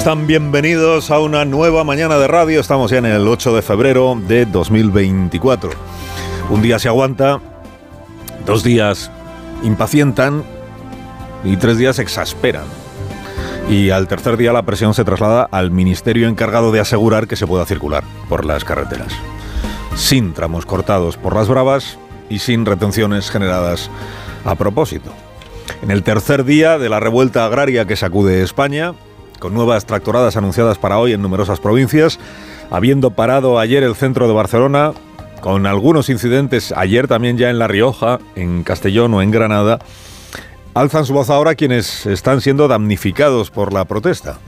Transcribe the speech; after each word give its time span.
Están, 0.00 0.26
bienvenidos 0.26 1.10
a 1.10 1.18
una 1.18 1.44
nueva 1.44 1.84
mañana 1.84 2.16
de 2.16 2.26
radio. 2.26 2.58
Estamos 2.58 2.90
ya 2.90 2.96
en 2.96 3.04
el 3.04 3.28
8 3.28 3.54
de 3.54 3.60
febrero 3.60 4.18
de 4.26 4.46
2024. 4.46 5.68
Un 6.48 6.62
día 6.62 6.78
se 6.78 6.88
aguanta, 6.88 7.38
dos 8.46 8.64
días 8.64 9.10
impacientan 9.62 10.42
y 11.44 11.58
tres 11.58 11.76
días 11.76 11.98
exasperan. 11.98 12.64
Y 13.68 13.90
al 13.90 14.08
tercer 14.08 14.38
día 14.38 14.54
la 14.54 14.62
presión 14.62 14.94
se 14.94 15.04
traslada 15.04 15.46
al 15.50 15.70
ministerio 15.70 16.28
encargado 16.28 16.72
de 16.72 16.80
asegurar 16.80 17.28
que 17.28 17.36
se 17.36 17.46
pueda 17.46 17.66
circular 17.66 18.02
por 18.30 18.46
las 18.46 18.64
carreteras. 18.64 19.12
Sin 19.96 20.32
tramos 20.32 20.64
cortados 20.64 21.18
por 21.18 21.34
las 21.34 21.46
bravas 21.46 21.98
y 22.30 22.38
sin 22.38 22.64
retenciones 22.64 23.30
generadas 23.30 23.90
a 24.46 24.54
propósito. 24.54 25.12
En 25.82 25.90
el 25.90 26.02
tercer 26.02 26.44
día 26.44 26.78
de 26.78 26.88
la 26.88 27.00
revuelta 27.00 27.44
agraria 27.44 27.84
que 27.84 27.96
sacude 27.96 28.42
España, 28.42 28.94
con 29.40 29.54
nuevas 29.54 29.86
tractoradas 29.86 30.36
anunciadas 30.36 30.78
para 30.78 30.98
hoy 30.98 31.12
en 31.12 31.22
numerosas 31.22 31.58
provincias, 31.58 32.20
habiendo 32.70 33.10
parado 33.10 33.58
ayer 33.58 33.82
el 33.82 33.96
centro 33.96 34.28
de 34.28 34.34
Barcelona, 34.34 34.92
con 35.40 35.66
algunos 35.66 36.08
incidentes 36.10 36.72
ayer 36.76 37.08
también 37.08 37.38
ya 37.38 37.50
en 37.50 37.58
La 37.58 37.66
Rioja, 37.66 38.20
en 38.36 38.62
Castellón 38.62 39.14
o 39.14 39.22
en 39.22 39.32
Granada, 39.32 39.80
alzan 40.74 41.04
su 41.04 41.14
voz 41.14 41.30
ahora 41.30 41.56
quienes 41.56 42.06
están 42.06 42.40
siendo 42.40 42.68
damnificados 42.68 43.50
por 43.50 43.72
la 43.72 43.86
protesta. 43.86 44.38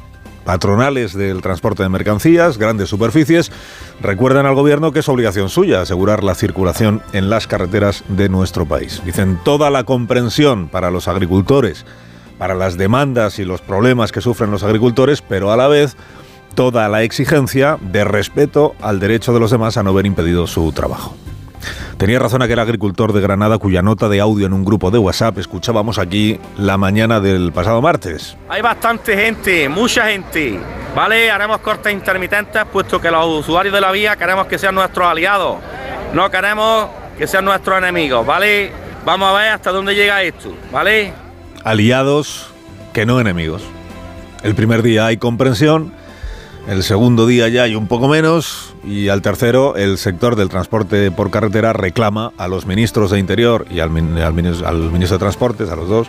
Patronales 0.44 1.14
del 1.14 1.40
transporte 1.40 1.84
de 1.84 1.88
mercancías, 1.88 2.58
grandes 2.58 2.88
superficies, 2.88 3.52
recuerdan 4.00 4.44
al 4.44 4.56
gobierno 4.56 4.92
que 4.92 4.98
es 4.98 5.08
obligación 5.08 5.48
suya 5.48 5.80
asegurar 5.80 6.24
la 6.24 6.34
circulación 6.34 7.00
en 7.12 7.30
las 7.30 7.46
carreteras 7.46 8.02
de 8.08 8.28
nuestro 8.28 8.66
país. 8.66 9.00
Dicen 9.04 9.38
toda 9.44 9.70
la 9.70 9.84
comprensión 9.84 10.68
para 10.68 10.90
los 10.90 11.06
agricultores, 11.06 11.86
para 12.42 12.56
las 12.56 12.76
demandas 12.76 13.38
y 13.38 13.44
los 13.44 13.60
problemas 13.60 14.10
que 14.10 14.20
sufren 14.20 14.50
los 14.50 14.64
agricultores, 14.64 15.22
pero 15.22 15.52
a 15.52 15.56
la 15.56 15.68
vez 15.68 15.96
toda 16.56 16.88
la 16.88 17.04
exigencia 17.04 17.78
de 17.80 18.02
respeto 18.02 18.74
al 18.82 18.98
derecho 18.98 19.32
de 19.32 19.38
los 19.38 19.52
demás 19.52 19.76
a 19.76 19.84
no 19.84 19.94
ver 19.94 20.06
impedido 20.06 20.48
su 20.48 20.72
trabajo. 20.72 21.14
Tenía 21.98 22.18
razón 22.18 22.42
aquel 22.42 22.58
agricultor 22.58 23.12
de 23.12 23.20
Granada 23.20 23.58
cuya 23.58 23.80
nota 23.80 24.08
de 24.08 24.18
audio 24.18 24.46
en 24.46 24.54
un 24.54 24.64
grupo 24.64 24.90
de 24.90 24.98
WhatsApp 24.98 25.38
escuchábamos 25.38 26.00
aquí 26.00 26.40
la 26.58 26.76
mañana 26.76 27.20
del 27.20 27.52
pasado 27.52 27.80
martes. 27.80 28.36
Hay 28.48 28.60
bastante 28.60 29.16
gente, 29.16 29.68
mucha 29.68 30.08
gente. 30.08 30.58
¿Vale? 30.96 31.30
Haremos 31.30 31.58
cortes 31.58 31.92
intermitentes 31.92 32.64
puesto 32.72 33.00
que 33.00 33.08
los 33.08 33.24
usuarios 33.24 33.72
de 33.72 33.80
la 33.80 33.92
vía 33.92 34.16
queremos 34.16 34.48
que 34.48 34.58
sean 34.58 34.74
nuestros 34.74 35.06
aliados. 35.06 35.58
No 36.12 36.28
queremos 36.28 36.88
que 37.16 37.28
sean 37.28 37.44
nuestros 37.44 37.78
enemigos, 37.78 38.26
¿vale? 38.26 38.72
Vamos 39.04 39.28
a 39.28 39.32
ver 39.38 39.52
hasta 39.52 39.70
dónde 39.70 39.94
llega 39.94 40.20
esto, 40.24 40.52
¿vale? 40.72 41.22
Aliados 41.64 42.46
que 42.92 43.06
no 43.06 43.20
enemigos. 43.20 43.62
El 44.42 44.54
primer 44.54 44.82
día 44.82 45.06
hay 45.06 45.16
comprensión, 45.16 45.92
el 46.68 46.82
segundo 46.82 47.26
día 47.26 47.48
ya 47.48 47.62
hay 47.62 47.74
un 47.74 47.86
poco 47.86 48.08
menos 48.08 48.74
y 48.84 49.08
al 49.08 49.22
tercero 49.22 49.76
el 49.76 49.98
sector 49.98 50.34
del 50.36 50.48
transporte 50.48 51.10
por 51.10 51.30
carretera 51.30 51.72
reclama 51.72 52.32
a 52.36 52.48
los 52.48 52.66
ministros 52.66 53.10
de 53.10 53.18
Interior 53.20 53.66
y 53.70 53.80
al, 53.80 53.90
min- 53.90 54.18
al 54.18 54.34
minis- 54.34 54.64
al 54.64 54.90
ministro 54.90 55.18
de 55.18 55.20
Transportes, 55.20 55.70
a 55.70 55.76
los 55.76 55.88
dos, 55.88 56.08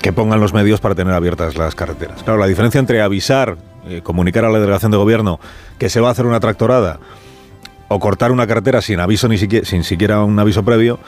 que 0.00 0.12
pongan 0.12 0.40
los 0.40 0.52
medios 0.52 0.80
para 0.80 0.94
tener 0.94 1.14
abiertas 1.14 1.56
las 1.56 1.74
carreteras. 1.74 2.22
Claro, 2.24 2.38
la 2.38 2.46
diferencia 2.46 2.78
entre 2.80 3.02
avisar, 3.02 3.56
eh, 3.88 4.00
comunicar 4.02 4.44
a 4.44 4.50
la 4.50 4.58
delegación 4.58 4.90
de 4.90 4.96
gobierno 4.96 5.38
que 5.78 5.88
se 5.88 6.00
va 6.00 6.08
a 6.08 6.10
hacer 6.12 6.26
una 6.26 6.40
tractorada 6.40 6.98
o 7.88 8.00
cortar 8.00 8.32
una 8.32 8.48
carretera 8.48 8.82
sin 8.82 8.98
aviso 8.98 9.28
ni 9.28 9.38
siquiera, 9.38 9.64
sin 9.64 9.84
siquiera 9.84 10.22
un 10.24 10.38
aviso 10.40 10.64
previo 10.64 10.98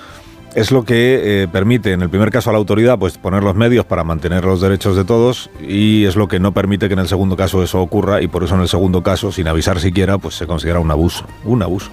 es 0.59 0.73
lo 0.73 0.85
que 0.85 1.43
eh, 1.43 1.49
permite 1.49 1.93
en 1.93 2.03
el 2.03 2.11
primer 2.11 2.33
caso 2.33 2.51
a 2.51 2.53
la 2.53 2.59
autoridad 2.59 2.99
pues 2.99 3.17
poner 3.17 3.45
los 3.45 3.55
medios 3.55 3.85
para 3.85 4.03
mantener 4.03 4.45
los 4.45 4.61
derechos 4.61 4.97
de 4.97 5.05
todos 5.05 5.51
y 5.61 6.05
es 6.05 6.17
lo 6.17 6.27
que 6.27 6.41
no 6.41 6.53
permite 6.53 6.89
que 6.89 6.95
en 6.95 6.99
el 6.99 7.07
segundo 7.07 7.37
caso 7.37 7.63
eso 7.63 7.81
ocurra 7.81 8.23
y 8.23 8.27
por 8.27 8.43
eso 8.43 8.57
en 8.57 8.63
el 8.63 8.69
segundo 8.69 9.05
caso 9.05 9.31
sin 9.31 9.47
avisar 9.47 9.79
siquiera 9.79 10.19
pues 10.19 10.35
se 10.35 10.49
considera 10.49 10.81
un 10.81 10.91
abuso 10.91 11.27
un 11.45 11.63
abuso 11.63 11.91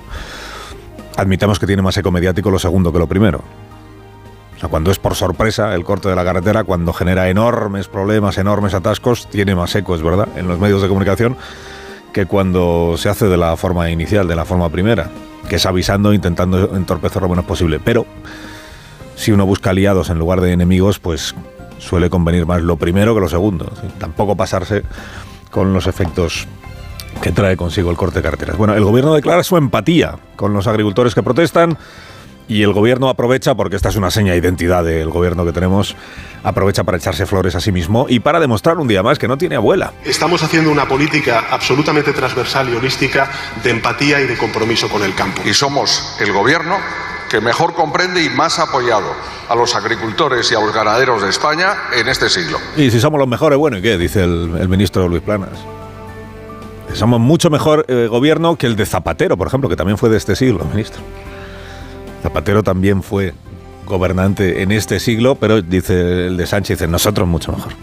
admitamos 1.16 1.60
que 1.60 1.68
tiene 1.68 1.84
más 1.84 1.96
eco 1.98 2.10
mediático 2.12 2.50
lo 2.50 2.58
segundo 2.58 2.92
que 2.92 2.98
lo 2.98 3.06
primero 3.06 3.42
o 4.56 4.60
sea, 4.60 4.68
cuando 4.68 4.90
es 4.90 4.98
por 4.98 5.14
sorpresa 5.14 5.76
el 5.76 5.84
corte 5.84 6.08
de 6.08 6.16
la 6.16 6.24
carretera, 6.24 6.64
cuando 6.64 6.94
genera 6.94 7.30
enormes 7.30 7.90
problemas, 7.90 8.38
enormes 8.38 8.74
atascos, 8.74 9.30
tiene 9.30 9.54
más 9.54 9.76
eco, 9.76 9.96
es 9.96 10.02
verdad, 10.02 10.30
en 10.38 10.48
los 10.48 10.58
medios 10.60 10.82
de 10.82 10.88
comunicación 10.88 11.36
que 12.14 12.26
cuando 12.26 12.96
se 12.98 13.10
hace 13.10 13.26
de 13.26 13.36
la 13.36 13.58
forma 13.58 13.90
inicial, 13.90 14.30
de 14.30 14.36
la 14.38 14.46
forma 14.46 14.70
primera, 14.70 15.10
que 15.50 15.58
es 15.58 15.66
avisando, 15.66 16.14
intentando 16.14 16.74
entorpecer 16.74 17.22
lo 17.22 17.28
menos 17.28 17.44
posible. 17.44 17.82
Pero 17.84 18.06
si 19.16 19.32
uno 19.32 19.46
busca 19.46 19.72
aliados 19.72 20.10
en 20.10 20.20
lugar 20.20 20.42
de 20.42 20.52
enemigos, 20.52 21.00
pues 21.00 21.36
suele 21.80 22.10
convenir 22.10 22.46
más 22.46 22.62
lo 22.62 22.78
primero 22.78 23.14
que 23.14 23.22
lo 23.22 23.30
segundo. 23.30 23.72
Tampoco 24.00 24.36
pasarse 24.36 24.84
con 25.52 25.74
los 25.74 25.88
efectos 25.88 26.48
que 27.22 27.32
trae 27.32 27.56
consigo 27.56 27.90
el 27.92 27.98
corte 27.98 28.20
de 28.20 28.24
carreteras. 28.24 28.58
Bueno, 28.58 28.76
el 28.76 28.84
gobierno 28.84 29.14
declara 29.14 29.44
su 29.44 29.58
empatía 29.58 30.18
con 30.36 30.54
los 30.54 30.68
agricultores 30.68 31.16
que 31.16 31.24
protestan 31.24 31.78
y 32.48 32.62
el 32.62 32.74
gobierno 32.74 33.10
aprovecha, 33.10 33.56
porque 33.56 33.76
esta 33.76 33.90
es 33.90 33.96
una 33.96 34.12
seña 34.12 34.34
de 34.34 34.38
identidad 34.38 34.84
del 34.84 35.10
gobierno 35.10 35.46
que 35.46 35.52
tenemos, 35.52 35.96
aprovecha 36.44 36.84
para 36.84 36.98
echarse 36.98 37.26
flores 37.26 37.56
a 37.56 37.60
sí 37.60 37.72
mismo 37.72 38.06
y 38.08 38.20
para 38.20 38.40
demostrar 38.40 38.78
un 38.78 38.88
día 38.88 39.02
más 39.02 39.18
que 39.18 39.28
no 39.28 39.38
tiene 39.38 39.56
abuela. 39.56 39.94
Estamos 40.04 40.44
haciendo 40.44 40.70
una 40.72 40.88
política 40.88 41.46
absolutamente 41.50 42.14
transversal 42.14 42.70
y 42.70 42.76
holística 42.76 43.30
de 43.64 43.72
empatía 43.72 44.22
y 44.22 44.28
de 44.28 44.38
compromiso 44.38 44.88
con 44.90 45.04
el 45.04 45.16
campo. 45.16 45.42
y 45.46 45.54
somos 45.54 46.16
el 46.20 46.32
gobierno 46.32 46.78
que 47.30 47.42
mejor 47.42 47.74
comprende 47.74 48.24
y 48.24 48.30
más 48.30 48.60
apoyado 48.60 49.14
a 49.50 49.56
los 49.56 49.76
agricultores 49.76 50.52
y 50.52 50.56
a 50.56 50.60
los 50.60 50.74
ganaderos 50.74 51.22
de 51.22 51.30
España 51.30 51.76
en 51.96 52.08
este 52.08 52.30
siglo. 52.30 52.58
Y 52.78 52.92
si 52.92 53.00
somos 53.00 53.20
los 53.20 53.28
mejores, 53.28 53.58
bueno, 53.58 53.78
¿y 53.78 53.82
qué? 53.82 53.98
Dice 53.98 54.24
el, 54.24 54.70
ministro 54.70 55.08
Luis 55.08 55.22
Planas. 55.22 55.50
Somos 56.94 57.20
mucho 57.20 57.50
mejor 57.50 57.86
eh, 57.88 58.08
gobierno 58.10 58.56
que 58.56 58.68
el 58.68 58.76
de 58.76 58.86
Zapatero, 58.86 59.38
por 59.38 59.48
ejemplo, 59.48 59.70
que 59.70 59.76
también 59.76 59.98
fue 59.98 60.10
de 60.10 60.18
este 60.18 60.36
siglo, 60.36 60.64
ministro. 60.66 61.02
Zapatero 62.24 62.64
también 62.64 63.04
fue 63.04 63.34
gobernante 63.86 64.64
en 64.64 64.72
este 64.72 65.00
siglo, 65.00 65.36
pero 65.36 65.62
dice 65.62 66.28
el 66.28 66.38
de 66.38 66.48
Sánchez, 66.48 66.80
dice 66.80 66.92
nosotros 66.92 67.28
mucho 67.28 67.52
mejor. 67.52 67.74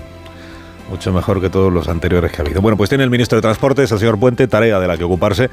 Mucho 0.90 1.12
mejor 1.12 1.40
que 1.40 1.48
todos 1.48 1.72
los 1.72 1.88
anteriores 1.88 2.32
que 2.32 2.42
ha 2.42 2.44
habido. 2.44 2.60
Bueno, 2.60 2.76
pues 2.76 2.90
tiene 2.90 3.04
el 3.04 3.10
ministro 3.10 3.36
de 3.36 3.42
Transportes, 3.42 3.90
el 3.92 3.98
señor 3.98 4.18
Puente, 4.18 4.46
tarea 4.48 4.78
de 4.78 4.86
la 4.86 4.98
que 4.98 5.04
ocuparse, 5.04 5.48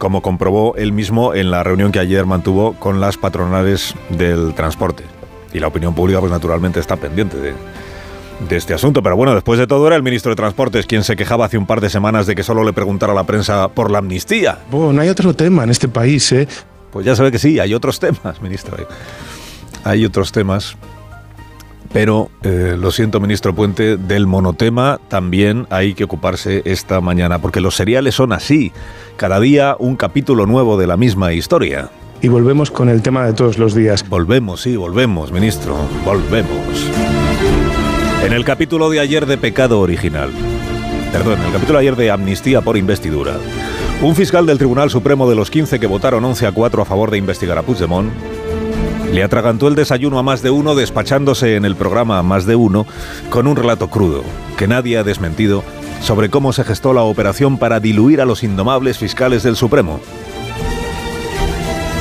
como 0.00 0.22
comprobó 0.22 0.74
él 0.76 0.92
mismo 0.92 1.34
en 1.34 1.50
la 1.50 1.62
reunión 1.62 1.92
que 1.92 1.98
ayer 1.98 2.24
mantuvo 2.24 2.72
con 2.72 3.00
las 3.00 3.18
patronales 3.18 3.94
del 4.08 4.54
transporte. 4.54 5.04
Y 5.52 5.60
la 5.60 5.66
opinión 5.66 5.94
pública, 5.94 6.20
pues 6.20 6.32
naturalmente 6.32 6.80
está 6.80 6.96
pendiente 6.96 7.36
de, 7.36 7.52
de 8.48 8.56
este 8.56 8.72
asunto. 8.72 9.02
Pero 9.02 9.14
bueno, 9.14 9.34
después 9.34 9.58
de 9.58 9.66
todo 9.66 9.86
era 9.86 9.96
el 9.96 10.02
ministro 10.02 10.30
de 10.30 10.36
Transportes 10.36 10.86
quien 10.86 11.04
se 11.04 11.16
quejaba 11.16 11.44
hace 11.44 11.58
un 11.58 11.66
par 11.66 11.82
de 11.82 11.90
semanas 11.90 12.26
de 12.26 12.34
que 12.34 12.42
solo 12.42 12.64
le 12.64 12.72
preguntara 12.72 13.12
a 13.12 13.14
la 13.14 13.24
prensa 13.24 13.68
por 13.68 13.90
la 13.90 13.98
amnistía. 13.98 14.60
Bueno, 14.70 14.94
no 14.94 15.02
hay 15.02 15.10
otro 15.10 15.34
tema 15.34 15.64
en 15.64 15.70
este 15.70 15.88
país, 15.88 16.32
¿eh? 16.32 16.48
Pues 16.90 17.04
ya 17.04 17.14
sabe 17.14 17.30
que 17.30 17.38
sí, 17.38 17.60
hay 17.60 17.74
otros 17.74 18.00
temas, 18.00 18.40
ministro. 18.40 18.78
Hay, 18.78 18.86
hay 19.84 20.04
otros 20.06 20.32
temas. 20.32 20.76
Pero 21.92 22.30
eh, 22.42 22.76
lo 22.78 22.92
siento, 22.92 23.18
ministro 23.18 23.54
Puente, 23.54 23.96
del 23.96 24.26
monotema 24.26 25.00
también 25.08 25.66
hay 25.70 25.94
que 25.94 26.04
ocuparse 26.04 26.62
esta 26.64 27.00
mañana, 27.00 27.40
porque 27.40 27.60
los 27.60 27.74
seriales 27.74 28.14
son 28.14 28.32
así. 28.32 28.72
Cada 29.16 29.40
día 29.40 29.76
un 29.78 29.96
capítulo 29.96 30.46
nuevo 30.46 30.78
de 30.78 30.86
la 30.86 30.96
misma 30.96 31.32
historia. 31.32 31.90
Y 32.22 32.28
volvemos 32.28 32.70
con 32.70 32.88
el 32.88 33.02
tema 33.02 33.24
de 33.24 33.32
todos 33.32 33.58
los 33.58 33.74
días. 33.74 34.08
Volvemos, 34.08 34.60
sí, 34.60 34.76
volvemos, 34.76 35.32
ministro, 35.32 35.76
volvemos. 36.04 36.86
En 38.24 38.32
el 38.34 38.44
capítulo 38.44 38.88
de 38.90 39.00
ayer 39.00 39.26
de 39.26 39.38
pecado 39.38 39.80
original, 39.80 40.30
perdón, 41.10 41.40
en 41.40 41.46
el 41.46 41.52
capítulo 41.52 41.78
de 41.78 41.86
ayer 41.86 41.96
de 41.96 42.10
amnistía 42.10 42.60
por 42.60 42.76
investidura, 42.76 43.36
un 44.02 44.14
fiscal 44.14 44.46
del 44.46 44.58
Tribunal 44.58 44.90
Supremo 44.90 45.28
de 45.28 45.34
los 45.34 45.50
15 45.50 45.80
que 45.80 45.86
votaron 45.86 46.24
11 46.24 46.46
a 46.46 46.52
4 46.52 46.82
a 46.82 46.84
favor 46.84 47.10
de 47.10 47.18
investigar 47.18 47.58
a 47.58 47.62
Puigdemont 47.62 48.12
le 49.12 49.22
atragantó 49.22 49.68
el 49.68 49.74
desayuno 49.74 50.18
a 50.18 50.22
más 50.22 50.42
de 50.42 50.50
uno 50.50 50.74
despachándose 50.74 51.56
en 51.56 51.64
el 51.64 51.76
programa 51.76 52.22
Más 52.22 52.46
de 52.46 52.56
Uno 52.56 52.86
con 53.28 53.46
un 53.46 53.56
relato 53.56 53.88
crudo, 53.88 54.22
que 54.56 54.68
nadie 54.68 54.98
ha 54.98 55.04
desmentido, 55.04 55.64
sobre 56.00 56.30
cómo 56.30 56.52
se 56.52 56.64
gestó 56.64 56.92
la 56.92 57.02
operación 57.02 57.58
para 57.58 57.80
diluir 57.80 58.20
a 58.20 58.24
los 58.24 58.42
indomables 58.42 58.98
fiscales 58.98 59.42
del 59.42 59.56
Supremo. 59.56 60.00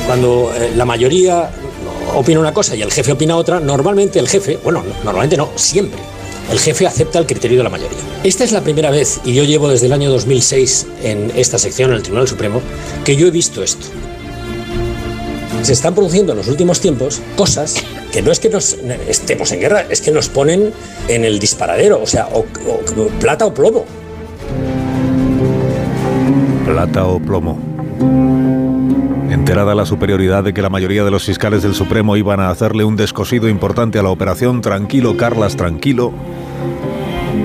Cuando 0.06 0.52
eh, 0.56 0.72
la 0.76 0.86
mayoría 0.86 1.50
opina 2.16 2.40
una 2.40 2.54
cosa 2.54 2.76
y 2.76 2.82
el 2.82 2.92
jefe 2.92 3.12
opina 3.12 3.36
otra, 3.36 3.60
normalmente 3.60 4.20
el 4.20 4.28
jefe, 4.28 4.60
bueno, 4.64 4.84
normalmente 5.04 5.38
no, 5.38 5.50
siempre, 5.56 6.00
el 6.52 6.60
jefe 6.60 6.88
acepta 6.88 7.20
el 7.20 7.26
criterio 7.26 7.58
de 7.58 7.64
la 7.64 7.70
mayoría. 7.70 8.00
Esta 8.24 8.44
es 8.44 8.52
la 8.52 8.62
primera 8.62 8.92
vez, 8.92 9.20
y 9.26 9.34
yo 9.34 9.44
llevo 9.44 9.70
desde 9.70 9.88
el 9.88 9.94
año 9.94 10.10
2006 10.12 10.88
en 11.04 11.32
esta 11.36 11.58
sección, 11.58 11.92
en 11.92 11.98
el 11.98 12.04
Tribunal 12.04 12.28
Supremo, 12.28 12.62
que 13.04 13.16
yo 13.16 13.28
he 13.28 13.32
visto 13.32 13.64
esto. 13.64 13.88
Se 15.62 15.74
están 15.74 15.94
produciendo 15.94 16.32
en 16.32 16.38
los 16.38 16.48
últimos 16.48 16.80
tiempos 16.80 17.22
cosas 17.36 17.76
que 18.12 18.22
no 18.22 18.32
es 18.32 18.40
que 18.40 18.50
nos 18.50 18.78
estemos 19.08 19.52
en 19.52 19.60
guerra, 19.60 19.86
es 19.90 20.02
que 20.02 20.12
nos 20.12 20.30
ponen 20.30 20.74
en 21.08 21.26
el 21.26 21.40
disparadero, 21.40 22.02
o 22.02 22.08
sea, 22.08 22.28
plata 23.20 23.46
o 23.46 23.54
plomo. 23.54 23.86
Plata 26.66 27.06
o 27.06 27.20
plomo. 27.20 27.60
Enterada 29.30 29.76
la 29.76 29.86
superioridad 29.86 30.44
de 30.44 30.54
que 30.54 30.62
la 30.62 30.70
mayoría 30.70 31.04
de 31.04 31.12
los 31.12 31.26
fiscales 31.26 31.62
del 31.62 31.76
Supremo 31.76 32.16
iban 32.18 32.40
a 32.40 32.50
hacerle 32.50 32.84
un 32.84 32.96
descosido 32.96 33.48
importante 33.48 34.00
a 34.00 34.04
la 34.04 34.10
operación 34.10 34.62
Tranquilo, 34.62 35.18
Carlas, 35.18 35.56
tranquilo. 35.56 36.14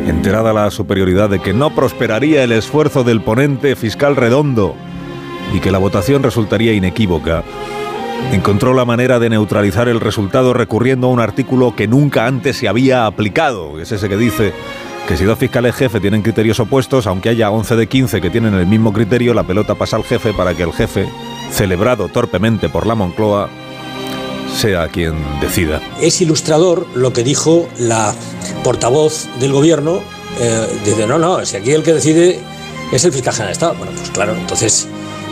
Enterada 0.06 0.52
la 0.52 0.70
superioridad 0.70 1.28
de 1.28 1.40
que 1.40 1.52
no 1.52 1.74
prosperaría 1.74 2.42
el 2.44 2.52
esfuerzo 2.52 3.04
del 3.04 3.20
ponente 3.20 3.76
fiscal 3.76 4.16
redondo 4.16 4.74
y 5.54 5.60
que 5.60 5.70
la 5.70 5.78
votación 5.78 6.22
resultaría 6.22 6.72
inequívoca, 6.72 7.44
encontró 8.32 8.74
la 8.74 8.84
manera 8.84 9.18
de 9.18 9.30
neutralizar 9.30 9.88
el 9.88 10.00
resultado 10.00 10.52
recurriendo 10.54 11.06
a 11.06 11.10
un 11.10 11.20
artículo 11.20 11.74
que 11.76 11.86
nunca 11.86 12.26
antes 12.26 12.56
se 12.56 12.68
había 12.68 13.06
aplicado. 13.06 13.80
Es 13.80 13.92
ese 13.92 14.08
que 14.08 14.16
dice 14.16 14.52
que 15.08 15.16
si 15.16 15.24
dos 15.24 15.38
fiscales 15.38 15.74
jefe 15.74 16.00
tienen 16.00 16.22
criterios 16.22 16.58
opuestos, 16.60 17.06
aunque 17.06 17.28
haya 17.28 17.50
11 17.50 17.76
de 17.76 17.86
15 17.86 18.20
que 18.20 18.30
tienen 18.30 18.54
el 18.54 18.66
mismo 18.66 18.92
criterio, 18.92 19.34
la 19.34 19.44
pelota 19.44 19.74
pasa 19.74 19.96
al 19.96 20.04
jefe 20.04 20.32
para 20.32 20.54
que 20.54 20.62
el 20.62 20.72
jefe, 20.72 21.06
celebrado 21.52 22.08
torpemente 22.08 22.68
por 22.68 22.86
la 22.86 22.94
Moncloa, 22.94 23.48
sea 24.56 24.88
quien 24.88 25.14
decida. 25.40 25.80
Es 26.00 26.20
ilustrador 26.20 26.86
lo 26.94 27.12
que 27.12 27.22
dijo 27.22 27.68
la 27.78 28.14
portavoz 28.62 29.26
del 29.40 29.52
gobierno. 29.52 30.00
eh, 30.40 30.66
dice, 30.84 31.06
no, 31.06 31.16
no, 31.18 31.44
si 31.46 31.56
aquí 31.56 31.70
el 31.70 31.84
que 31.84 31.92
decide 31.92 32.40
es 32.90 33.04
el 33.04 33.12
fiscal 33.12 33.32
general 33.34 33.50
de 33.50 33.52
Estado. 33.52 33.74
Bueno, 33.74 33.92
pues 33.96 34.10
claro, 34.10 34.34
entonces, 34.34 34.88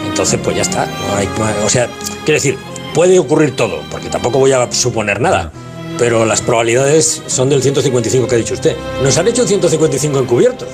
entonces 0.08 0.38
pues 0.42 0.54
ya 0.54 0.62
está. 0.62 0.86
no 0.86 1.16
hay- 1.16 1.28
o 1.64 1.68
sea, 1.68 1.88
quiero 2.24 2.34
decir, 2.36 2.56
puede 2.94 3.18
ocurrir 3.18 3.56
todo, 3.56 3.80
porque 3.90 4.08
tampoco 4.08 4.38
voy 4.38 4.52
a 4.52 4.70
suponer 4.72 5.20
nada. 5.20 5.52
Pero 5.98 6.24
las 6.24 6.40
probabilidades 6.40 7.22
son 7.26 7.48
del 7.48 7.62
155 7.62 8.26
que 8.26 8.34
ha 8.34 8.38
dicho 8.38 8.54
usted. 8.54 8.76
Nos 9.02 9.16
han 9.18 9.28
hecho 9.28 9.46
155 9.46 10.18
encubiertos. 10.18 10.68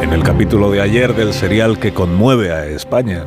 En 0.00 0.12
el 0.12 0.22
capítulo 0.22 0.70
de 0.70 0.80
ayer 0.80 1.14
del 1.14 1.32
serial 1.32 1.78
que 1.78 1.94
conmueve 1.94 2.52
a 2.52 2.66
España, 2.66 3.24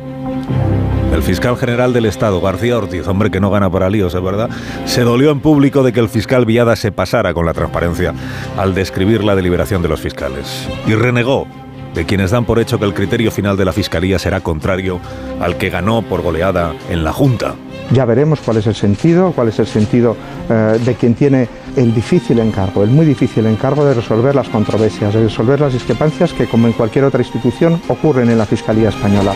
el 1.12 1.22
fiscal 1.22 1.56
general 1.56 1.94
del 1.94 2.04
Estado, 2.04 2.40
García 2.40 2.76
Ortiz, 2.76 3.08
hombre 3.08 3.30
que 3.30 3.40
no 3.40 3.50
gana 3.50 3.70
para 3.70 3.88
líos, 3.88 4.14
es 4.14 4.22
verdad, 4.22 4.50
se 4.84 5.00
dolió 5.02 5.30
en 5.30 5.40
público 5.40 5.82
de 5.82 5.92
que 5.92 6.00
el 6.00 6.10
fiscal 6.10 6.44
Villada 6.44 6.76
se 6.76 6.92
pasara 6.92 7.32
con 7.32 7.46
la 7.46 7.54
transparencia 7.54 8.12
al 8.58 8.74
describir 8.74 9.24
la 9.24 9.34
deliberación 9.34 9.80
de 9.80 9.88
los 9.88 10.00
fiscales. 10.00 10.68
Y 10.86 10.94
renegó 10.94 11.46
de 11.94 12.04
quienes 12.04 12.30
dan 12.30 12.44
por 12.44 12.58
hecho 12.58 12.78
que 12.78 12.84
el 12.84 12.92
criterio 12.92 13.30
final 13.30 13.56
de 13.56 13.64
la 13.64 13.72
Fiscalía 13.72 14.18
será 14.18 14.40
contrario 14.40 15.00
al 15.40 15.56
que 15.56 15.70
ganó 15.70 16.02
por 16.02 16.20
goleada 16.20 16.74
en 16.90 17.02
la 17.02 17.12
Junta. 17.14 17.54
Ya 17.92 18.04
veremos 18.04 18.40
cuál 18.40 18.56
es 18.56 18.66
el 18.66 18.74
sentido, 18.74 19.32
cuál 19.32 19.48
es 19.48 19.58
el 19.58 19.66
sentido 19.66 20.16
eh, 20.50 20.78
de 20.84 20.94
quien 20.94 21.14
tiene 21.14 21.48
el 21.76 21.94
difícil 21.94 22.38
encargo, 22.40 22.82
el 22.82 22.90
muy 22.90 23.06
difícil 23.06 23.46
encargo 23.46 23.84
de 23.84 23.94
resolver 23.94 24.34
las 24.34 24.48
controversias, 24.48 25.14
de 25.14 25.24
resolver 25.24 25.60
las 25.60 25.72
discrepancias 25.72 26.32
que, 26.32 26.46
como 26.46 26.66
en 26.66 26.72
cualquier 26.72 27.04
otra 27.04 27.22
institución, 27.22 27.80
ocurren 27.88 28.30
en 28.30 28.38
la 28.38 28.46
Fiscalía 28.46 28.88
Española. 28.88 29.34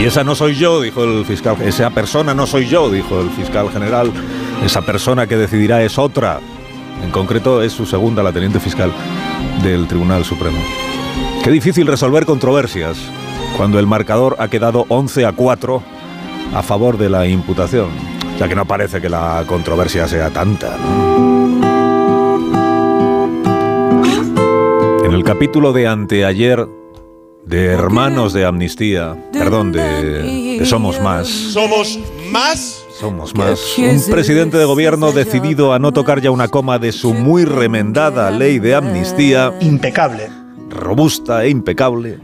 Y 0.00 0.04
esa 0.04 0.24
no 0.24 0.34
soy 0.34 0.56
yo, 0.56 0.80
dijo 0.80 1.04
el 1.04 1.24
fiscal. 1.24 1.56
Esa 1.62 1.90
persona 1.90 2.34
no 2.34 2.46
soy 2.46 2.66
yo, 2.66 2.90
dijo 2.90 3.20
el 3.20 3.30
fiscal 3.30 3.70
general. 3.70 4.10
Esa 4.64 4.82
persona 4.82 5.26
que 5.26 5.36
decidirá 5.36 5.82
es 5.82 5.98
otra. 5.98 6.40
En 7.02 7.10
concreto 7.10 7.62
es 7.62 7.72
su 7.72 7.86
segunda, 7.86 8.22
la 8.22 8.32
teniente 8.32 8.58
fiscal 8.58 8.92
del 9.62 9.86
Tribunal 9.86 10.24
Supremo. 10.24 10.58
Qué 11.44 11.50
difícil 11.50 11.86
resolver 11.86 12.26
controversias 12.26 12.96
cuando 13.56 13.78
el 13.78 13.86
marcador 13.86 14.34
ha 14.40 14.48
quedado 14.48 14.84
11 14.88 15.26
a 15.26 15.32
4 15.32 15.93
a 16.54 16.62
favor 16.62 16.96
de 16.96 17.10
la 17.10 17.26
imputación. 17.26 17.90
Sea 18.38 18.48
que 18.48 18.54
no 18.54 18.64
parece 18.64 19.00
que 19.00 19.08
la 19.08 19.44
controversia 19.46 20.06
sea 20.08 20.30
tanta. 20.30 20.76
¿no? 20.76 21.14
En 25.04 25.12
el 25.12 25.24
capítulo 25.24 25.72
de 25.72 25.86
anteayer 25.86 26.66
de 27.44 27.66
Hermanos 27.66 28.32
de 28.32 28.44
Amnistía, 28.46 29.16
perdón, 29.32 29.72
de, 29.72 30.58
de 30.58 30.66
Somos 30.66 31.00
Más. 31.00 31.28
Somos 31.28 31.98
más. 32.30 32.84
Somos 32.98 33.34
más. 33.34 33.76
Un 33.76 34.02
presidente 34.10 34.56
de 34.56 34.64
gobierno 34.64 35.12
decidido 35.12 35.72
a 35.72 35.78
no 35.78 35.92
tocar 35.92 36.20
ya 36.20 36.30
una 36.30 36.48
coma 36.48 36.78
de 36.78 36.92
su 36.92 37.12
muy 37.12 37.44
remendada 37.44 38.30
ley 38.30 38.60
de 38.60 38.74
amnistía. 38.74 39.52
Impecable. 39.60 40.30
Robusta 40.70 41.44
e 41.44 41.50
impecable. 41.50 42.20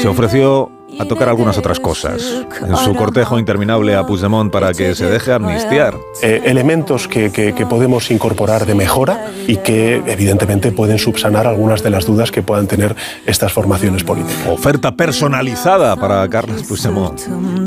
Se 0.00 0.08
ofreció 0.08 0.70
a 0.98 1.04
tocar 1.06 1.28
algunas 1.28 1.56
otras 1.58 1.78
cosas 1.80 2.22
en 2.66 2.76
su 2.76 2.94
cortejo 2.94 3.38
interminable 3.38 3.94
a 3.94 4.04
Puigdemont 4.06 4.52
para 4.52 4.72
que 4.72 4.94
se 4.94 5.06
deje 5.06 5.32
amnistiar. 5.32 5.96
Eh, 6.22 6.42
elementos 6.44 7.06
que, 7.08 7.30
que- 7.30 7.54
que 7.54 7.66
podemos 7.66 8.10
incorporar 8.10 8.66
de 8.66 8.74
mejora 8.74 9.26
y 9.46 9.56
que 9.58 10.02
evidentemente 10.06 10.72
pueden 10.72 10.98
subsanar 10.98 11.46
algunas 11.46 11.82
de 11.82 11.90
las 11.90 12.04
dudas 12.06 12.30
que 12.30 12.42
puedan 12.42 12.66
tener 12.66 12.94
estas 13.26 13.52
formaciones 13.52 14.04
políticas. 14.04 14.46
Oferta 14.48 14.92
personalizada 14.92 15.96
para 15.96 16.28
Carles 16.28 16.62
Puigdemont. 16.64 17.20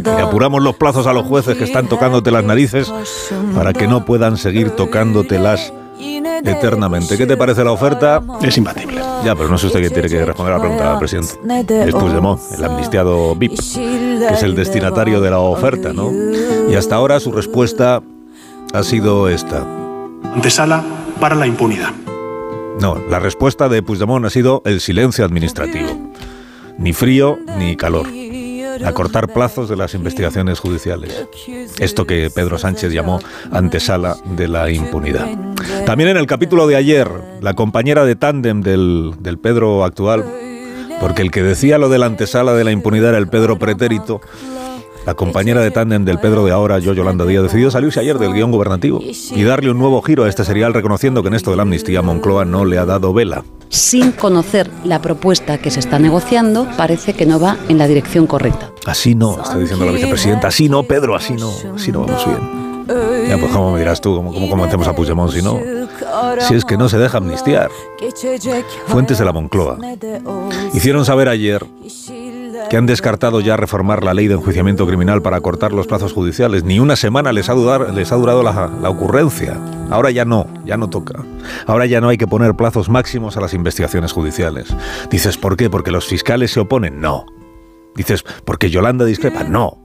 Y 0.06 0.22
apuramos 0.22 0.62
los 0.62 0.76
plazos 0.76 1.08
a 1.08 1.14
los 1.14 1.26
jueces 1.26 1.58
que 1.58 1.64
están 1.64 1.88
tocándote 1.88 2.32
las 2.32 2.44
narices 2.44 2.92
para 3.56 3.74
que 3.74 3.88
no 3.88 4.06
puedan 4.06 4.38
seguir 4.38 4.72
tocándotelas 4.72 5.74
eternamente. 6.44 7.18
¿Qué 7.18 7.26
te 7.26 7.38
parece 7.38 7.64
la 7.64 7.72
oferta? 7.72 8.22
Es 8.42 8.58
imbatible. 8.58 9.02
Ya, 9.24 9.36
pero 9.36 9.50
no 9.50 9.56
es 9.56 9.64
usted 9.64 9.80
quien 9.80 9.94
tiene 9.94 10.10
que 10.10 10.26
responder 10.26 10.54
a 10.54 10.58
la 10.58 10.62
pregunta, 10.62 11.00
presidente. 11.00 11.34
Es 11.88 11.94
Puigdemont, 11.94 12.40
el 12.58 12.64
amnistiado 12.64 13.36
VIP, 13.36 13.58
que 13.58 14.34
es 14.34 14.44
el 14.44 14.56
destinatario 14.56 15.22
de 15.22 15.30
la 15.30 15.40
oferta, 15.40 15.94
¿no? 15.94 16.12
Y 16.70 16.76
hasta 16.76 16.96
ahora 16.96 17.20
su 17.20 17.32
respuesta 17.32 18.02
ha 18.74 18.84
sido 18.84 19.30
esta. 19.30 19.66
Antesala 20.34 20.84
para 21.20 21.36
la 21.36 21.48
impunidad. 21.48 21.92
No, 22.80 22.98
la 23.10 23.20
respuesta 23.20 23.70
de 23.70 23.84
Puigdemont 23.84 24.26
ha 24.26 24.30
sido 24.30 24.62
el 24.66 24.82
silencio 24.82 25.26
administrativo. 25.26 25.90
Ni 26.78 26.94
frío 26.94 27.38
ni 27.58 27.76
calor. 27.76 28.08
Acortar 28.86 29.32
plazos 29.32 29.70
de 29.70 29.76
las 29.76 29.94
investigaciones 29.94 30.60
judiciales. 30.60 31.28
Esto 31.78 32.08
que 32.08 32.32
Pedro 32.34 32.58
Sánchez 32.58 32.92
llamó 32.92 33.20
antesala 33.52 34.18
de 34.36 34.48
la 34.48 34.72
impunidad. 34.72 35.28
También 35.92 36.12
en 36.12 36.16
el 36.16 36.26
capítulo 36.26 36.68
de 36.68 36.78
ayer, 36.78 37.12
la 37.42 37.54
compañera 37.54 38.06
de 38.06 38.16
tándem 38.16 38.62
del, 38.62 39.14
del 39.20 39.38
Pedro 39.38 39.84
actual, 39.84 40.24
porque 41.02 41.22
el 41.22 41.32
que 41.32 41.44
decía 41.44 41.78
lo 41.78 41.90
de 41.90 42.00
la 42.00 42.06
antesala 42.06 42.54
de 42.54 42.64
la 42.64 42.72
impunidad 42.72 43.10
era 43.10 43.18
el 43.18 43.28
Pedro 43.28 43.60
pretérito, 43.60 44.22
la 45.06 45.16
compañera 45.16 45.60
de 45.60 45.70
tándem 45.70 46.06
del 46.06 46.18
Pedro 46.18 46.46
de 46.46 46.54
ahora, 46.54 46.80
yo 46.80 46.94
Yolanda 46.94 47.26
Díaz, 47.26 47.44
decidió 47.44 47.70
salirse 47.72 48.00
ayer 48.00 48.20
del 48.20 48.32
guion 48.32 48.54
gubernativo 48.54 49.02
y 49.02 49.44
darle 49.44 49.70
un 49.70 49.80
nuevo 49.80 50.02
giro 50.02 50.24
a 50.24 50.30
este 50.30 50.46
serial 50.46 50.74
reconociendo 50.74 51.24
que 51.24 51.28
en 51.28 51.34
esto 51.34 51.52
de 51.52 51.58
la 51.58 51.64
amnistía 51.64 52.02
Moncloa 52.02 52.46
no 52.46 52.64
le 52.64 52.78
ha 52.78 52.86
dado 52.86 53.12
vela. 53.12 53.44
Sin 53.68 54.14
conocer 54.14 54.72
la 54.86 55.02
propuesta 55.02 55.58
que 55.58 55.72
se 55.72 55.82
está 55.82 56.00
negociando, 56.00 56.70
parece 56.78 57.16
que 57.16 57.26
no 57.26 57.38
va 57.38 57.58
en 57.68 57.78
la 57.78 57.90
dirección 57.90 58.28
correcta. 58.28 58.72
Así 58.86 59.14
no, 59.14 59.44
está 59.44 59.58
diciendo 59.58 59.84
la 59.84 59.92
vicepresidenta, 59.92 60.48
así 60.48 60.70
no, 60.70 60.84
Pedro, 60.84 61.18
así 61.18 61.34
no, 61.34 61.52
así 61.76 61.92
no 61.92 62.06
vamos 62.06 62.26
bien. 62.26 62.62
Ya, 63.28 63.38
pues 63.38 63.52
cómo 63.52 63.72
me 63.72 63.80
dirás 63.80 64.02
tú, 64.02 64.16
cómo, 64.16 64.34
cómo 64.34 64.50
convencemos 64.50 64.88
a 64.88 64.94
Puigdemont 64.94 65.32
si 65.32 65.42
no, 65.42 65.60
si 66.42 66.56
es 66.56 66.66
que 66.66 66.78
no 66.78 66.90
se 66.90 66.98
deja 66.98 67.18
amnistiar. 67.20 67.70
Fuentes 68.88 69.18
de 69.20 69.26
la 69.26 69.32
Moncloa 69.34 69.78
hicieron 70.74 71.06
saber 71.06 71.30
ayer 71.30 71.66
que 72.70 72.78
han 72.78 72.86
descartado 72.86 73.40
ya 73.42 73.58
reformar 73.58 74.04
la 74.04 74.14
ley 74.14 74.28
de 74.28 74.36
enjuiciamiento 74.36 74.86
criminal 74.86 75.22
para 75.22 75.42
cortar 75.42 75.72
los 75.72 75.88
plazos 75.88 76.14
judiciales. 76.14 76.64
Ni 76.64 76.80
una 76.80 76.96
semana 76.96 77.32
les 77.34 77.50
ha, 77.50 77.54
dudar- 77.56 77.92
les 77.94 78.12
ha 78.12 78.16
durado 78.16 78.44
la, 78.44 78.70
la 78.82 78.90
ocurrencia. 78.90 79.58
Ahora 79.90 80.12
ya 80.12 80.26
no, 80.26 80.48
ya 80.66 80.78
no 80.78 80.90
toca. 80.90 81.24
Ahora 81.66 81.86
ya 81.86 82.02
no 82.02 82.10
hay 82.10 82.18
que 82.18 82.28
poner 82.28 82.56
plazos 82.56 82.88
máximos 82.90 83.36
a 83.38 83.42
las 83.42 83.54
investigaciones 83.54 84.12
judiciales. 84.12 84.68
Dices, 85.10 85.38
¿por 85.38 85.58
qué? 85.58 85.70
¿Porque 85.70 85.92
los 85.92 86.06
fiscales 86.06 86.52
se 86.52 86.60
oponen? 86.60 87.02
No. 87.02 87.26
Dices, 87.96 88.24
¿porque 88.46 88.70
Yolanda 88.70 89.06
discrepa? 89.06 89.44
No. 89.44 89.78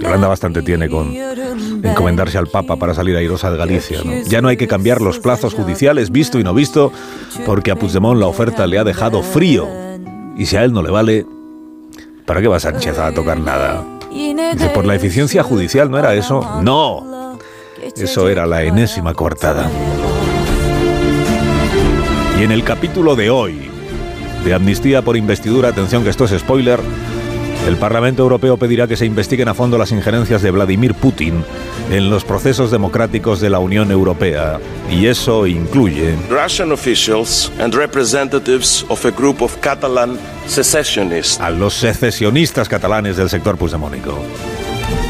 Yolanda 0.00 0.26
bastante 0.28 0.62
tiene 0.62 0.88
con 0.90 1.14
encomendarse 1.82 2.38
al 2.38 2.46
Papa 2.46 2.76
para 2.76 2.94
salir 2.94 3.16
airosa 3.16 3.50
de 3.50 3.58
Galicia. 3.58 4.00
¿no? 4.04 4.12
Ya 4.22 4.40
no 4.40 4.48
hay 4.48 4.56
que 4.56 4.68
cambiar 4.68 5.00
los 5.00 5.18
plazos 5.18 5.54
judiciales, 5.54 6.10
visto 6.10 6.38
y 6.38 6.44
no 6.44 6.54
visto, 6.54 6.92
porque 7.44 7.70
a 7.70 7.76
Puigdemont 7.76 8.18
la 8.18 8.26
oferta 8.26 8.66
le 8.66 8.78
ha 8.78 8.84
dejado 8.84 9.22
frío. 9.22 9.68
Y 10.36 10.46
si 10.46 10.56
a 10.56 10.64
él 10.64 10.72
no 10.72 10.82
le 10.82 10.90
vale, 10.90 11.26
¿para 12.24 12.40
qué 12.40 12.48
va 12.48 12.60
Sánchez 12.60 12.98
a 12.98 13.12
tocar 13.12 13.38
nada? 13.38 13.84
Por 14.74 14.84
la 14.84 14.94
eficiencia 14.94 15.42
judicial, 15.42 15.90
¿no 15.90 15.98
era 15.98 16.14
eso? 16.14 16.60
No. 16.62 17.38
Eso 17.96 18.28
era 18.28 18.46
la 18.46 18.62
enésima 18.62 19.14
coartada. 19.14 19.68
Y 22.38 22.44
en 22.44 22.52
el 22.52 22.64
capítulo 22.64 23.16
de 23.16 23.30
hoy, 23.30 23.70
de 24.44 24.54
Amnistía 24.54 25.02
por 25.02 25.16
Investidura, 25.16 25.68
atención 25.68 26.02
que 26.02 26.10
esto 26.10 26.24
es 26.24 26.32
spoiler, 26.38 26.80
El 27.66 27.76
Parlamento 27.76 28.22
Europeo 28.22 28.56
pedirá 28.56 28.88
que 28.88 28.96
se 28.96 29.06
investiguen 29.06 29.46
a 29.48 29.54
fondo 29.54 29.78
las 29.78 29.92
injerencias 29.92 30.42
de 30.42 30.50
Vladimir 30.50 30.94
Putin 30.94 31.44
en 31.92 32.10
los 32.10 32.24
procesos 32.24 32.72
democráticos 32.72 33.40
de 33.40 33.50
la 33.50 33.60
Unión 33.60 33.92
Europea. 33.92 34.58
Y 34.90 35.06
eso 35.06 35.46
incluye 35.46 36.16
Russian 36.28 36.72
officials 36.72 37.52
and 37.60 37.72
representatives 37.72 38.84
of 38.88 39.06
a 39.06 39.10
group 39.10 39.42
of 39.42 39.56
Catalan 39.60 40.18
secessionists. 40.46 41.40
a 41.40 41.50
los 41.50 41.74
secesionistas 41.74 42.68
catalanes 42.68 43.16
del 43.16 43.30
sector 43.30 43.56
puigdemónico. 43.56 44.18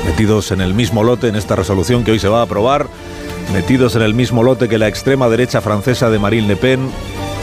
Metidos 0.06 0.52
en 0.52 0.60
el 0.60 0.74
mismo 0.74 1.02
lote 1.04 1.28
en 1.28 1.36
esta 1.36 1.56
resolución 1.56 2.04
que 2.04 2.12
hoy 2.12 2.18
se 2.18 2.28
va 2.28 2.40
a 2.40 2.44
aprobar, 2.44 2.86
metidos 3.54 3.96
en 3.96 4.02
el 4.02 4.12
mismo 4.12 4.42
lote 4.42 4.68
que 4.68 4.76
la 4.76 4.88
extrema 4.88 5.30
derecha 5.30 5.62
francesa 5.62 6.10
de 6.10 6.18
Marine 6.18 6.48
Le 6.48 6.56
Pen, 6.56 6.90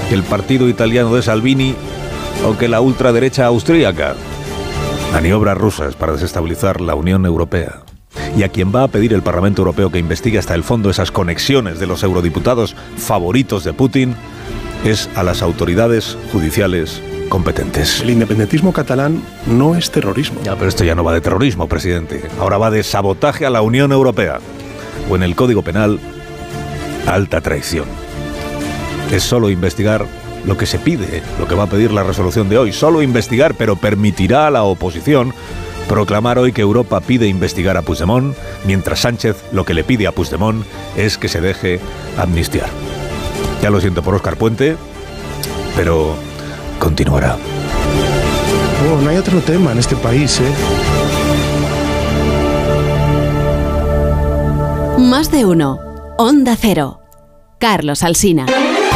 que 0.08 0.14
el 0.14 0.24
partido 0.24 0.70
italiano 0.70 1.16
de 1.16 1.24
Salvini 1.24 1.74
o 2.46 2.56
que 2.58 2.68
la 2.68 2.80
ultraderecha 2.80 3.48
austríaca. 3.48 4.16
Maniobras 5.12 5.58
rusas 5.58 5.96
para 5.96 6.14
desestabilizar 6.14 6.82
la 6.82 6.96
Unión 6.96 7.26
Europea. 7.26 7.82
Y 8.38 8.44
a 8.44 8.50
quien 8.50 8.74
va 8.74 8.84
a 8.84 8.88
pedir 8.88 9.14
el 9.14 9.24
Parlamento 9.24 9.62
Europeo 9.62 9.92
que 9.92 10.00
investigue 10.00 10.38
hasta 10.38 10.54
el 10.54 10.64
fondo 10.64 10.90
esas 10.90 11.12
conexiones 11.12 11.80
de 11.80 11.88
los 11.88 12.04
eurodiputados 12.04 12.76
favoritos 12.98 13.64
de 13.64 13.74
Putin 13.74 14.16
es 14.86 15.10
a 15.16 15.24
las 15.24 15.42
autoridades 15.42 16.16
judiciales 16.32 17.02
competentes. 17.28 18.02
El 18.02 18.12
independentismo 18.12 18.72
catalán 18.72 19.22
no 19.48 19.76
es 19.76 19.92
terrorismo. 19.92 20.42
Ya, 20.44 20.56
pero 20.56 20.70
esto 20.70 20.84
ya 20.84 20.96
no 20.96 21.04
va 21.04 21.14
de 21.14 21.22
terrorismo, 21.22 21.68
presidente. 21.68 22.24
Ahora 22.40 22.58
va 22.58 22.72
de 22.72 22.84
sabotaje 22.84 23.46
a 23.46 23.50
la 23.50 23.62
Unión 23.62 23.92
Europea. 23.92 24.40
O 25.10 25.16
en 25.16 25.24
el 25.24 25.36
Código 25.36 25.64
Penal, 25.64 26.00
alta 27.08 27.42
traición. 27.42 27.86
Es 29.12 29.24
solo 29.24 29.50
investigar 29.50 30.06
lo 30.46 30.58
que 30.58 30.66
se 30.66 30.80
pide, 30.80 31.22
lo 31.40 31.48
que 31.48 31.56
va 31.56 31.64
a 31.64 31.70
pedir 31.70 31.92
la 31.92 32.04
resolución 32.04 32.50
de 32.50 32.58
hoy. 32.58 32.74
Solo 32.74 33.02
investigar, 33.02 33.56
pero 33.56 33.76
permitirá 33.76 34.48
a 34.48 34.52
la 34.52 34.64
oposición 34.64 35.34
proclamar 35.88 36.38
hoy 36.38 36.54
que 36.54 36.62
Europa 36.62 37.02
pide 37.02 37.28
investigar 37.28 37.76
a 37.76 37.82
Puigdemont, 37.82 38.36
mientras 38.64 39.00
Sánchez 39.00 39.44
lo 39.52 39.66
que 39.66 39.74
le 39.74 39.84
pide 39.84 40.06
a 40.06 40.12
Puigdemont 40.12 40.64
es 40.96 41.18
que 41.18 41.28
se 41.28 41.42
deje 41.42 41.80
amnistiar. 42.18 42.70
Ya 43.62 43.72
lo 43.72 43.82
siento 43.82 44.04
por 44.04 44.14
Oscar 44.14 44.38
Puente, 44.38 44.78
pero 45.76 46.16
continuará. 46.80 47.38
Oh, 48.88 49.02
no 49.02 49.10
hay 49.10 49.18
otro 49.18 49.40
tema 49.42 49.72
en 49.72 49.80
este 49.80 49.96
país, 49.96 50.40
¿eh? 50.40 50.54
Más 55.00 55.32
de 55.32 55.46
uno. 55.46 55.80
Onda 56.18 56.56
Cero. 56.56 57.02
Carlos 57.58 58.04
Alsina. 58.04 58.46